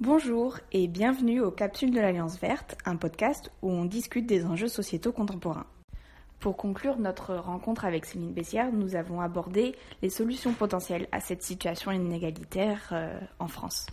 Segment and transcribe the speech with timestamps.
[0.00, 4.68] Bonjour et bienvenue aux Capsules de l'Alliance verte, un podcast où on discute des enjeux
[4.68, 5.66] sociétaux contemporains.
[6.38, 11.42] Pour conclure notre rencontre avec Céline Bessière, nous avons abordé les solutions potentielles à cette
[11.42, 13.86] situation inégalitaire euh, en France.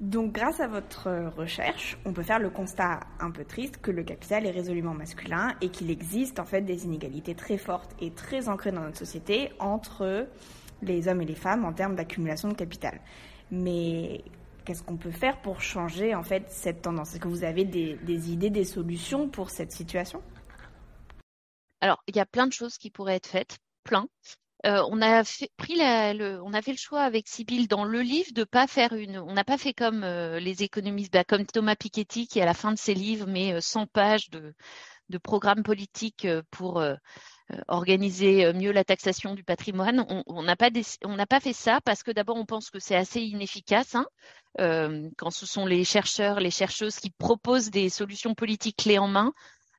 [0.00, 4.04] Donc grâce à votre recherche, on peut faire le constat un peu triste que le
[4.04, 8.48] capital est résolument masculin et qu'il existe en fait des inégalités très fortes et très
[8.48, 10.26] ancrées dans notre société entre
[10.80, 13.02] les hommes et les femmes en termes d'accumulation de capital.
[13.50, 14.24] Mais
[14.64, 17.12] qu'est-ce qu'on peut faire pour changer en fait cette tendance?
[17.12, 20.22] Est-ce que vous avez des, idées, des solutions pour cette situation?
[21.80, 24.06] Alors, il y a plein de choses qui pourraient être faites, plein.
[24.66, 28.44] Euh, on a fait, pris le, on le choix avec Sybille dans le livre de
[28.44, 32.26] pas faire une, on n'a pas fait comme euh, les économistes, bah, comme Thomas Piketty
[32.26, 34.54] qui à la fin de ses livres met 100 euh, pages de,
[35.10, 36.82] de programmes politiques pour
[37.68, 40.06] organiser euh, mieux la taxation du patrimoine.
[40.26, 40.70] On n'a pas,
[41.28, 44.06] pas, fait ça parce que d'abord, on pense que c'est assez inefficace hein,
[44.60, 49.08] euh, quand ce sont les chercheurs, les chercheuses qui proposent des solutions politiques clés en
[49.08, 49.32] main.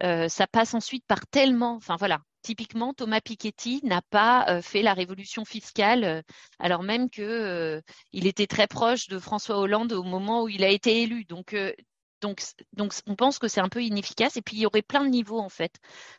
[0.00, 5.44] ça passe ensuite par tellement, enfin voilà, typiquement, Thomas Piketty n'a pas fait la révolution
[5.44, 6.22] fiscale,
[6.58, 11.02] alors même qu'il était très proche de François Hollande au moment où il a été
[11.02, 11.24] élu.
[11.24, 11.56] Donc,
[12.22, 12.42] donc,
[13.06, 14.36] on pense que c'est un peu inefficace.
[14.36, 15.76] Et puis, il y aurait plein de niveaux, en fait,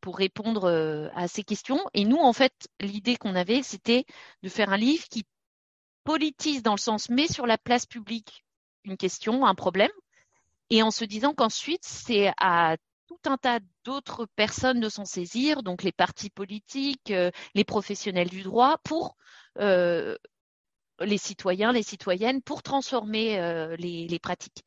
[0.00, 1.80] pour répondre euh, à ces questions.
[1.94, 4.04] Et nous, en fait, l'idée qu'on avait, c'était
[4.42, 5.24] de faire un livre qui
[6.04, 8.44] politise dans le sens, met sur la place publique
[8.84, 9.90] une question, un problème,
[10.70, 15.62] et en se disant qu'ensuite, c'est à tout un tas d'autres personnes de s'en saisir,
[15.62, 19.16] donc les partis politiques, euh, les professionnels du droit, pour
[19.58, 20.16] euh,
[21.00, 24.64] les citoyens, les citoyennes, pour transformer les, pratiques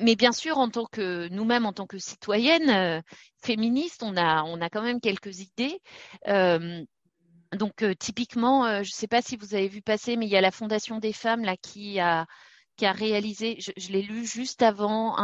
[0.00, 3.00] mais bien sûr, en tant que nous-mêmes, en tant que citoyennes euh,
[3.42, 5.80] féministes, on a, on a quand même quelques idées.
[6.28, 6.84] Euh,
[7.52, 10.36] donc, euh, typiquement, je ne sais pas si vous avez vu passer, mais il y
[10.36, 12.26] a la Fondation des femmes là qui a
[12.76, 15.14] qui a réalisé, je, l'ai lu juste avant,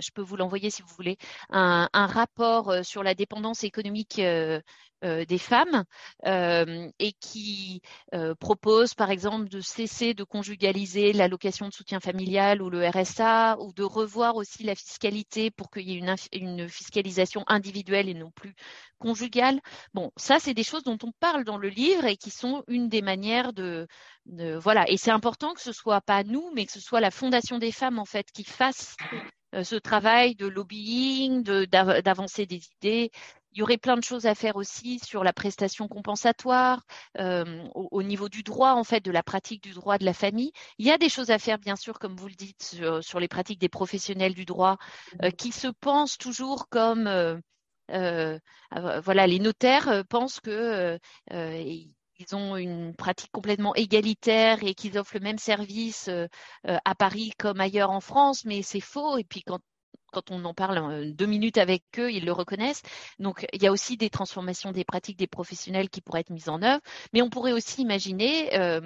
[0.00, 1.18] je peux vous l'envoyer si vous voulez,
[1.50, 4.58] un, rapport sur la dépendance économique euh,
[5.02, 5.84] des femmes
[6.26, 7.82] euh, et qui
[8.14, 13.58] euh, propose par exemple de cesser de conjugaliser l'allocation de soutien familial ou le RSA
[13.60, 18.14] ou de revoir aussi la fiscalité pour qu'il y ait une, une, fiscalisation individuelle et
[18.14, 18.54] non plus
[18.98, 19.60] conjugale.
[19.94, 22.88] Bon, ça c'est des choses dont on parle dans le livre et qui sont une
[22.88, 23.86] des manières de,
[24.26, 24.88] de voilà.
[24.90, 27.72] Et c'est important que ce soit pas nous, mais que ce soit la Fondation des
[27.72, 28.96] femmes en fait qui fasse
[29.52, 33.10] ce travail de lobbying, d'avancer des idées,
[33.52, 36.84] il y aurait plein de choses à faire aussi sur la prestation compensatoire,
[37.18, 40.52] euh, au, niveau du droit, en fait, de la pratique du droit de la famille.
[40.78, 43.28] Il y a des choses à faire, bien sûr, comme vous le dites, sur, les
[43.28, 44.76] pratiques des professionnels du droit,
[45.22, 48.38] euh, qui se pensent toujours comme, euh,
[48.70, 50.98] voilà, les notaires pensent que
[52.18, 56.10] ils ont une pratique complètement égalitaire et qu'ils offrent le même service
[56.64, 59.18] à Paris comme ailleurs en France, mais c'est faux.
[59.18, 59.60] Et puis quand
[60.12, 62.82] quand on en parle euh, deux minutes avec eux, ils le reconnaissent.
[63.18, 66.48] Donc, il y a aussi des transformations des pratiques des professionnels qui pourraient être mises
[66.48, 66.80] en œuvre,
[67.12, 68.80] mais on pourrait aussi imaginer euh,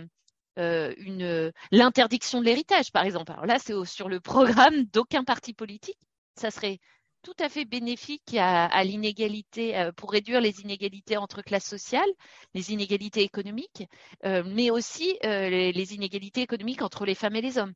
[0.58, 3.32] euh, une l'interdiction de l'héritage, par exemple.
[3.32, 5.98] Alors là, c'est sur le programme d'aucun parti politique.
[6.36, 6.78] Ça serait
[7.22, 12.10] tout à fait bénéfique à, l'inégalité, pour réduire les inégalités entre classes sociales,
[12.54, 13.84] les inégalités économiques,
[14.24, 17.74] mais aussi les, inégalités économiques entre les femmes et les hommes.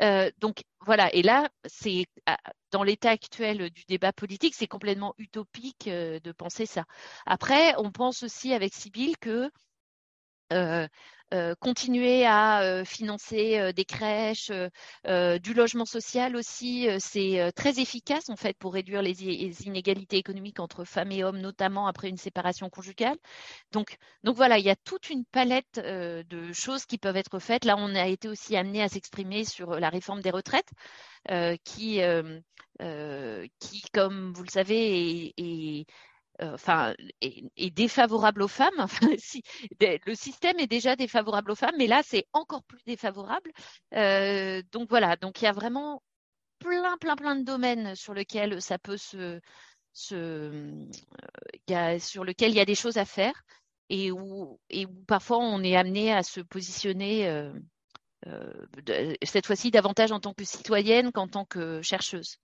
[0.00, 2.06] Euh, donc voilà, et là, c'est
[2.70, 6.84] dans l'état actuel du débat politique, c'est complètement utopique euh, de penser ça.
[7.24, 9.50] Après, on pense aussi avec Sybille que
[10.52, 10.86] euh,
[11.34, 14.52] euh, continuer à euh, financer des crèches,
[15.04, 20.84] du logement social aussi, c'est très efficace en fait pour réduire les, inégalités économiques entre
[20.84, 23.16] femmes et hommes, notamment après une séparation conjugale.
[23.72, 27.64] Donc, voilà, il y a toute une palette de choses qui peuvent être faites.
[27.64, 30.70] Là, on a été aussi amené à s'exprimer sur la réforme des retraites,
[31.64, 32.00] qui,
[33.92, 35.86] comme vous le savez, est
[36.40, 38.86] enfin, est, défavorable aux femmes.
[39.80, 43.52] Le système est déjà défavorable aux femmes, mais là, c'est encore plus défavorable.
[43.94, 46.02] Euh, donc voilà, donc il y a vraiment
[46.58, 49.40] plein, plein, plein de domaines sur lesquels ça peut se,
[51.70, 53.42] a, sur lesquels il y a des choses à faire
[53.88, 57.28] et où, et où parfois on est amené à se positionner.
[57.28, 57.52] Euh,
[59.22, 62.38] cette fois-ci davantage en tant que citoyenne qu'en tant que chercheuse.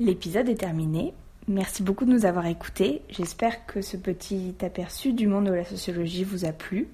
[0.00, 1.12] L'épisode est terminé.
[1.48, 3.02] Merci beaucoup de nous avoir écoutés.
[3.10, 6.88] J'espère que ce petit aperçu du monde de la sociologie vous a plu.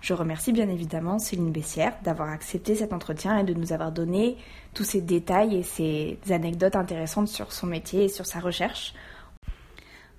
[0.00, 4.36] Je remercie bien évidemment Céline Bessière d'avoir accepté cet entretien et de nous avoir donné
[4.72, 8.94] tous ces détails et ces anecdotes intéressantes sur son métier et sur sa recherche.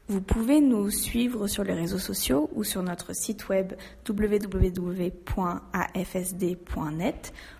[0.09, 3.73] Vous pouvez nous suivre sur les réseaux sociaux ou sur notre site web
[4.09, 5.33] www.afsd.net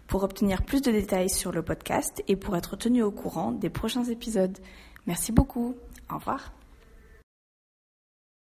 [0.07, 3.69] pour obtenir plus de détails sur le podcast et pour être tenu au courant des
[3.69, 4.57] prochains épisodes.
[5.05, 5.75] Merci beaucoup.
[6.11, 6.51] Au revoir.